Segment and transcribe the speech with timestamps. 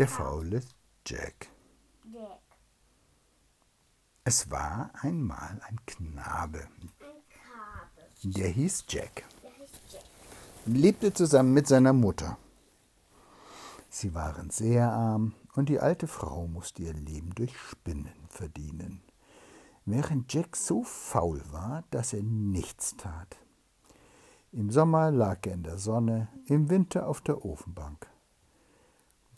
[0.00, 0.62] Der faule
[1.04, 1.48] Jack.
[2.10, 2.40] Jack.
[4.24, 6.66] Es war einmal ein Knabe,
[8.24, 10.04] Ein der hieß Jack, Der heißt Jack.
[10.64, 12.38] lebte zusammen mit seiner Mutter.
[13.90, 19.02] Sie waren sehr arm und die alte Frau musste ihr Leben durch Spinnen verdienen,
[19.84, 23.36] während Jack so faul war, dass er nichts tat.
[24.50, 28.10] Im Sommer lag er in der Sonne, im Winter auf der Ofenbank.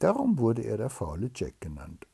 [0.02, 2.08] Darum wurde er der faule Jack genannt.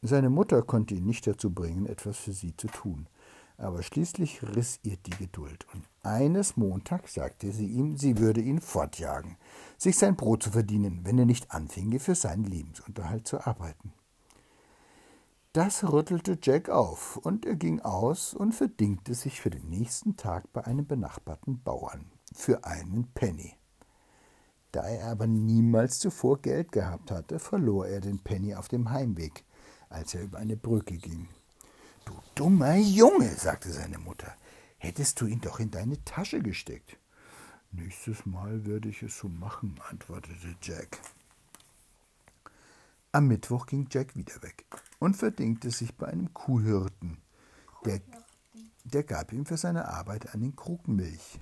[0.00, 3.08] Seine Mutter konnte ihn nicht dazu bringen, etwas für sie zu tun,
[3.58, 8.62] aber schließlich riss ihr die Geduld, und eines Montags sagte sie ihm, sie würde ihn
[8.62, 9.36] fortjagen,
[9.76, 13.92] sich sein Brot zu verdienen, wenn er nicht anfinge, für seinen Lebensunterhalt zu arbeiten.
[15.52, 20.50] Das rüttelte Jack auf, und er ging aus und verdingte sich für den nächsten Tag
[20.54, 23.56] bei einem benachbarten Bauern für einen Penny.
[24.76, 29.42] Da er aber niemals zuvor Geld gehabt hatte, verlor er den Penny auf dem Heimweg,
[29.88, 31.30] als er über eine Brücke ging.
[32.04, 34.36] Du dummer Junge, sagte seine Mutter,
[34.76, 36.98] hättest du ihn doch in deine Tasche gesteckt.
[37.72, 41.00] Nächstes Mal werde ich es so machen, antwortete Jack.
[43.12, 44.66] Am Mittwoch ging Jack wieder weg
[44.98, 47.16] und verdingte sich bei einem Kuhhirten.
[47.86, 48.02] Der,
[48.84, 51.40] der gab ihm für seine Arbeit einen Krug Milch.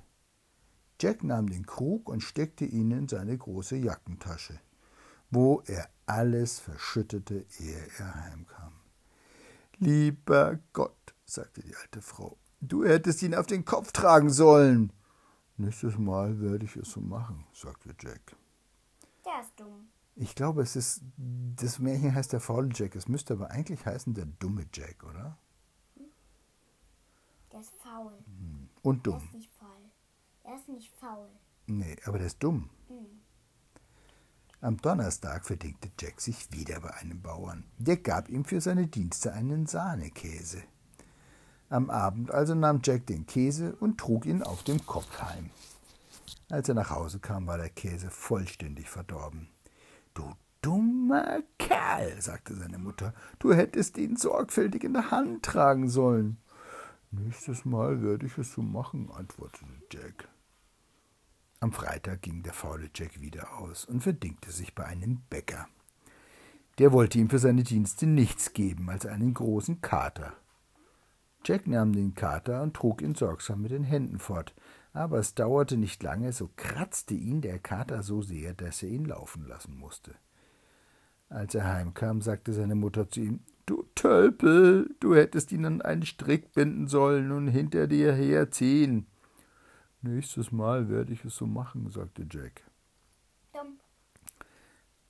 [0.99, 4.59] Jack nahm den Krug und steckte ihn in seine große Jackentasche,
[5.29, 8.73] wo er alles verschüttete, ehe er heimkam.
[9.77, 14.93] Lieber Gott, sagte die alte Frau, du hättest ihn auf den Kopf tragen sollen.
[15.57, 18.35] Nächstes Mal werde ich es so machen, sagte Jack.
[19.25, 19.87] Der ist dumm.
[20.17, 21.01] Ich glaube, es ist.
[21.17, 22.95] Das Märchen heißt der faule Jack.
[22.95, 25.37] Es müsste aber eigentlich heißen der dumme Jack, oder?
[27.51, 28.13] Der ist faul.
[28.81, 29.29] Und Der dumm.
[30.47, 31.27] Er ist nicht faul.
[31.65, 32.69] Nee, aber der ist dumm.
[34.61, 37.65] Am Donnerstag verdingte Jack sich wieder bei einem Bauern.
[37.77, 40.61] Der gab ihm für seine Dienste einen Sahnekäse.
[41.69, 45.49] Am Abend also nahm Jack den Käse und trug ihn auf dem Kopf heim.
[46.49, 49.49] Als er nach Hause kam, war der Käse vollständig verdorben.
[50.13, 56.37] Du dummer Kerl, sagte seine Mutter, du hättest ihn sorgfältig in der Hand tragen sollen.
[57.09, 60.27] Nächstes Mal werde ich es so machen, antwortete Jack.
[61.65, 65.67] Am Freitag ging der faule Jack wieder aus und verdingte sich bei einem Bäcker.
[66.77, 70.33] Der wollte ihm für seine Dienste nichts geben als einen großen Kater.
[71.43, 74.53] Jack nahm den Kater und trug ihn sorgsam mit den Händen fort,
[74.93, 79.05] aber es dauerte nicht lange, so kratzte ihn der Kater so sehr, dass er ihn
[79.05, 80.13] laufen lassen musste.
[81.29, 86.05] Als er heimkam, sagte seine Mutter zu ihm Du Tölpel, du hättest ihn an einen
[86.05, 89.07] Strick binden sollen und hinter dir herziehen.
[90.07, 92.61] Nächstes Mal werde ich es so machen, sagte Jack.
[93.51, 93.79] Dumm.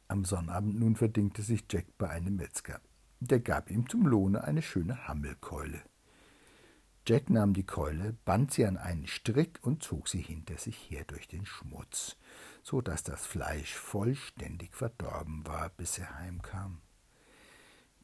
[0.07, 2.79] Am Sonnabend nun verdingte sich Jack bei einem Metzger.
[3.19, 5.81] Der gab ihm zum Lohne eine schöne Hammelkeule.
[7.05, 11.03] Jack nahm die Keule, band sie an einen Strick und zog sie hinter sich her
[11.03, 12.15] durch den Schmutz,
[12.63, 16.81] so dass das Fleisch vollständig verdorben war, bis er heimkam.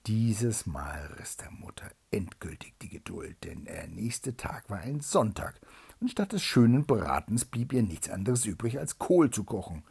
[0.07, 5.61] Dieses Mal riss der Mutter endgültig die Geduld, denn der nächste Tag war ein Sonntag,
[6.07, 9.83] statt des schönen Bratens blieb ihr nichts anderes übrig, als Kohl zu kochen.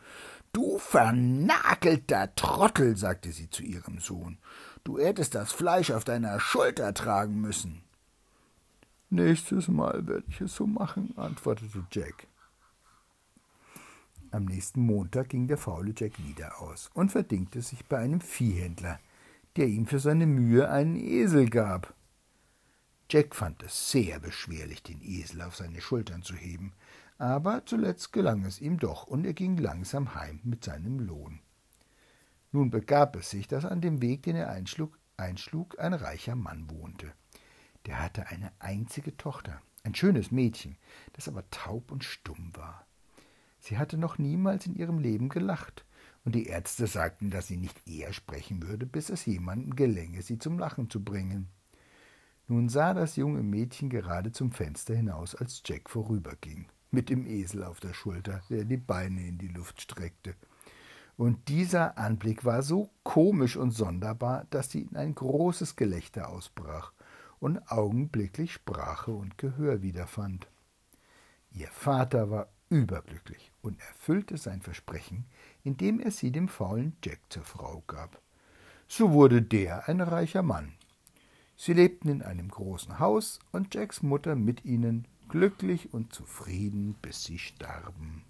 [0.53, 4.39] Du vernagelter Trottel, sagte sie zu ihrem Sohn,
[4.83, 7.83] du hättest das Fleisch auf deiner Schulter tragen müssen.
[9.11, 12.27] Nächstes Mal werde ich es so machen, antwortete Jack.
[14.33, 19.01] Am nächsten Montag ging der faule Jack wieder aus und verdingte sich bei einem Viehhändler,
[19.57, 21.93] der ihm für seine Mühe einen Esel gab.
[23.13, 26.75] Jack fand es sehr beschwerlich, den Esel auf seine Schultern zu heben,
[27.19, 31.41] aber zuletzt gelang es ihm doch, und er ging langsam heim mit seinem Lohn.
[32.53, 36.71] Nun begab es sich, dass an dem Weg, den er einschlug, einschlug ein reicher Mann
[36.71, 37.13] wohnte.
[37.87, 40.79] Der hatte eine einzige Tochter, ein schönes Mädchen,
[41.15, 42.87] das aber taub und stumm war.
[43.59, 45.85] Sie hatte noch niemals in ihrem Leben gelacht,
[46.25, 50.39] und die Ärzte sagten, dass sie nicht eher sprechen würde, bis es jemandem gelänge, sie
[50.39, 51.49] zum Lachen zu bringen.
[52.51, 57.63] Nun sah das junge Mädchen gerade zum Fenster hinaus, als Jack vorüberging, mit dem Esel
[57.63, 60.35] auf der Schulter, der die Beine in die Luft streckte.
[61.17, 66.93] Und dieser Anblick war so komisch und sonderbar, dass sie in ein großes Gelächter ausbrach
[67.39, 70.49] und augenblicklich Sprache und Gehör wiederfand.
[71.53, 75.25] Ihr Vater war überglücklich und erfüllte sein Versprechen,
[75.63, 78.21] indem er sie dem faulen Jack zur Frau gab.
[78.89, 80.73] So wurde der ein reicher Mann.
[81.63, 87.25] Sie lebten in einem großen Haus und Jacks Mutter mit ihnen, glücklich und zufrieden, bis
[87.25, 88.25] sie starben.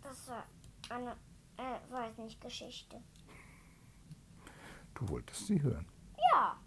[0.00, 0.46] Das war
[0.88, 1.10] eine,
[1.58, 2.96] äh, weiß nicht Geschichte.
[4.94, 5.84] Du wolltest sie hören.
[6.32, 6.58] Ja.